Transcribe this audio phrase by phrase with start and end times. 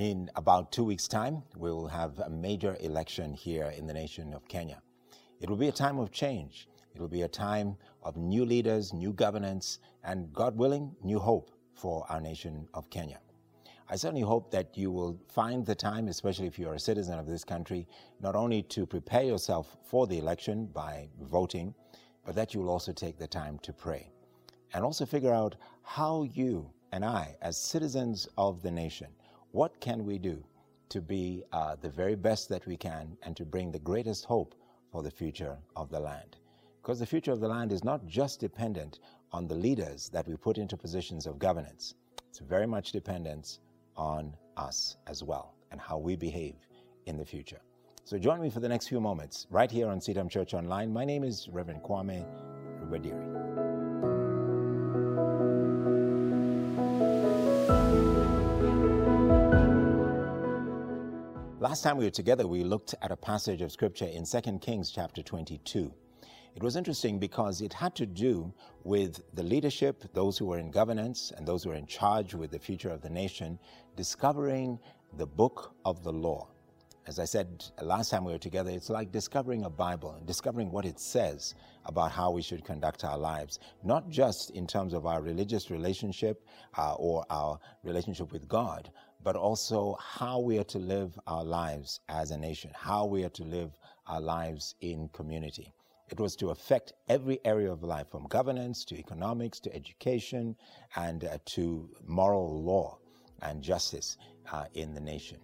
[0.00, 4.32] In about two weeks' time, we will have a major election here in the nation
[4.32, 4.80] of Kenya.
[5.42, 6.68] It will be a time of change.
[6.94, 11.50] It will be a time of new leaders, new governance, and God willing, new hope
[11.74, 13.20] for our nation of Kenya.
[13.90, 17.26] I certainly hope that you will find the time, especially if you're a citizen of
[17.26, 17.86] this country,
[18.22, 21.74] not only to prepare yourself for the election by voting,
[22.24, 24.10] but that you will also take the time to pray
[24.72, 29.08] and also figure out how you and I, as citizens of the nation,
[29.52, 30.42] what can we do
[30.88, 34.54] to be uh, the very best that we can and to bring the greatest hope
[34.92, 36.36] for the future of the land?
[36.82, 39.00] Because the future of the land is not just dependent
[39.32, 41.94] on the leaders that we put into positions of governance,
[42.28, 43.58] it's very much dependent
[43.96, 46.56] on us as well and how we behave
[47.06, 47.60] in the future.
[48.04, 50.92] So join me for the next few moments right here on CITAM Church Online.
[50.92, 52.26] My name is Reverend Kamau
[52.82, 53.69] Rubadiri.
[61.70, 64.90] Last time we were together, we looked at a passage of scripture in 2 Kings
[64.90, 65.94] chapter 22.
[66.56, 70.72] It was interesting because it had to do with the leadership, those who were in
[70.72, 73.56] governance, and those who were in charge with the future of the nation,
[73.94, 74.80] discovering
[75.16, 76.48] the book of the law.
[77.06, 80.72] As I said last time we were together, it's like discovering a Bible and discovering
[80.72, 81.54] what it says
[81.86, 86.44] about how we should conduct our lives, not just in terms of our religious relationship
[86.76, 88.90] uh, or our relationship with God,
[89.22, 93.30] but also how we are to live our lives as a nation, how we are
[93.30, 95.72] to live our lives in community.
[96.10, 100.56] It was to affect every area of life, from governance to economics to education
[100.96, 102.98] and uh, to moral law
[103.42, 104.16] and justice
[104.52, 105.38] uh, in the nation.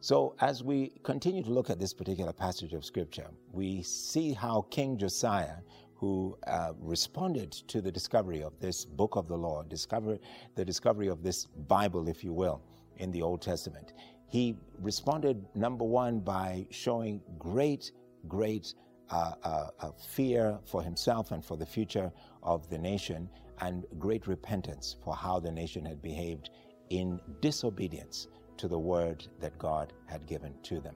[0.00, 4.62] So, as we continue to look at this particular passage of scripture, we see how
[4.70, 5.58] King Josiah,
[5.94, 10.18] who uh, responded to the discovery of this book of the law, discover
[10.54, 12.62] the discovery of this Bible, if you will,
[13.00, 13.92] in the Old Testament.
[14.28, 17.90] He responded, number one, by showing great,
[18.28, 18.74] great
[19.10, 22.12] uh, uh, uh, fear for himself and for the future
[22.42, 23.28] of the nation,
[23.60, 26.50] and great repentance for how the nation had behaved
[26.90, 30.94] in disobedience to the word that God had given to them.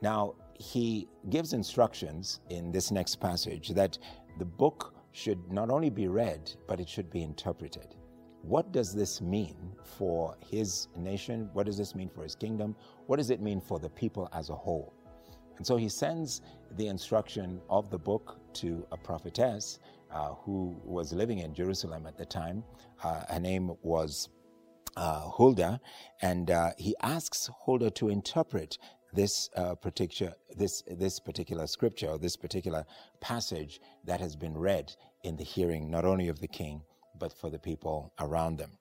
[0.00, 3.98] Now, he gives instructions in this next passage that
[4.38, 7.94] the book should not only be read, but it should be interpreted
[8.42, 11.48] what does this mean for his nation?
[11.52, 12.74] What does this mean for his kingdom?
[13.06, 14.92] What does it mean for the people as a whole?
[15.56, 16.42] And so he sends
[16.76, 19.78] the instruction of the book to a prophetess
[20.10, 22.64] uh, who was living in Jerusalem at the time.
[23.02, 24.28] Uh, her name was
[24.96, 25.80] uh, Huldah,
[26.20, 28.78] and uh, he asks Huldah to interpret
[29.14, 32.84] this uh, particular this this particular scripture or this particular
[33.20, 36.82] passage that has been read in the hearing not only of the king
[37.22, 38.72] but for the people around them.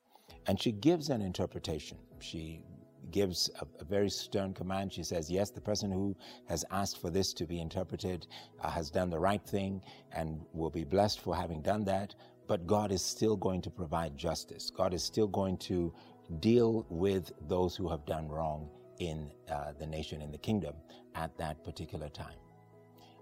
[0.47, 1.99] And she gives an interpretation.
[2.19, 2.63] She
[3.11, 4.91] gives a, a, very stern command.
[4.91, 6.15] She says, Yes, the person who
[6.49, 8.25] has asked for this to be interpreted
[8.63, 12.15] uh, has done the right thing and will be blessed for having done that.
[12.47, 14.71] But God is still going to provide justice.
[14.75, 15.93] God is still going to
[16.39, 20.73] deal with those who have done wrong in uh, the nation, in the kingdom
[21.13, 22.39] at that particular time.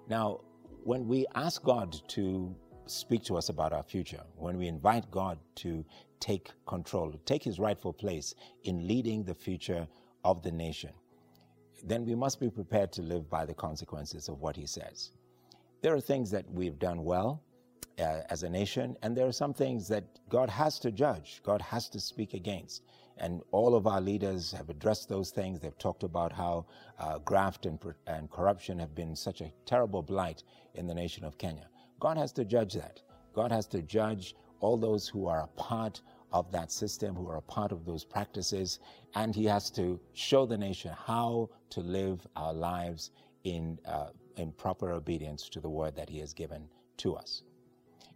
[0.08, 0.40] Now,
[0.86, 2.56] when we ask God to
[2.90, 5.86] speak to us about our future, when we invite God to
[6.20, 9.88] take control, take his rightful place in leading the future
[10.24, 10.92] of the nation,
[11.84, 15.12] then we must be prepared to live by the consequences of what he says.
[15.82, 17.42] There are things that we've done well
[18.00, 21.62] uh, as a nation, and there are some things that God has to judge, God
[21.62, 22.84] has to speak against.
[23.18, 25.60] And all of our leaders have addressed those things.
[25.60, 26.66] They've talked about how
[26.98, 27.78] uh, graft and,
[28.08, 31.68] and corruption have been such a terrible blight in the nation of Kenya.
[32.00, 33.02] God has to judge that.
[33.34, 36.02] God has to judge all those who are a part
[36.32, 38.80] of that system, who are a part of those practices,
[39.16, 43.12] and He has to show the nation how to live our lives
[43.44, 46.68] in, uh, in proper obedience to the word that He has given
[46.98, 47.44] to us.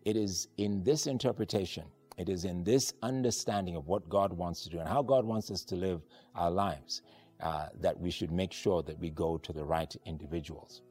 [0.04, 1.86] It is in this interpretation,
[2.18, 5.50] it is in this understanding of what God wants to do and how God wants
[5.50, 6.02] us to live
[6.36, 7.02] our lives
[7.42, 10.82] uh, that we should make sure that we go to the right individuals.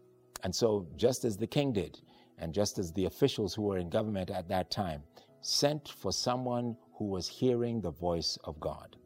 [0.43, 2.01] And so, just as the king did,
[2.39, 5.03] and just as the officials who were in government at that time
[5.41, 8.97] sent for someone who was hearing the voice of God.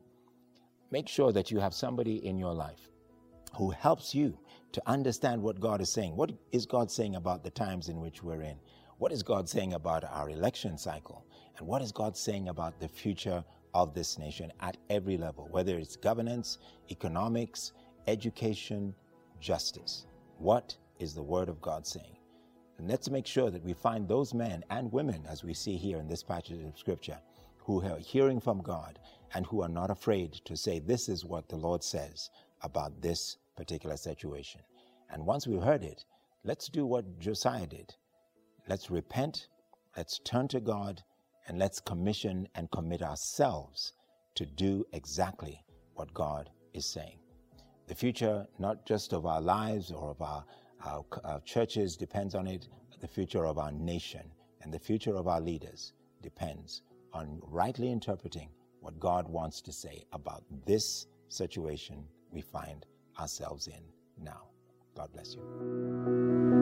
[0.91, 2.91] Make sure that you have somebody in your life
[3.57, 4.39] who helps you
[4.73, 6.15] to understand what God is saying.
[6.15, 8.57] What is God saying about the times in which we're in?
[8.99, 11.25] What is God saying about our election cycle?
[11.59, 13.43] And what is God saying about the future
[13.75, 16.59] of this nation at every level, whether it's governance,
[16.91, 17.73] economics,
[18.07, 18.95] education,
[19.41, 20.07] justice?
[20.39, 22.16] What is the Word of God saying?
[22.79, 25.99] And let's make sure that we find those men and women, as we see here
[25.99, 27.19] in this passage of Scripture,
[27.59, 28.99] who are hearing from God
[29.35, 32.31] and who are not afraid to say, This is what the Lord says
[32.63, 34.61] about this particular situation.
[35.11, 36.05] And once we've heard it,
[36.45, 37.95] let's do what Josiah did.
[38.69, 39.49] Let's repent,
[39.97, 41.03] let's turn to God,
[41.49, 43.93] and let's commission and commit ourselves
[44.35, 45.65] to do exactly
[45.95, 47.19] what God is saying.
[47.87, 50.45] The future, not just of our lives or of our,
[50.85, 52.69] our, our churches, depends on it,
[53.01, 54.31] the future of our nation
[54.63, 55.93] and the future of our leaders
[56.23, 56.83] depends
[57.13, 58.49] on rightly interpreting
[58.81, 62.85] what God wants to say about this situation we find
[63.19, 63.83] ourselves in
[64.23, 64.43] now.
[64.97, 66.56] God bless you.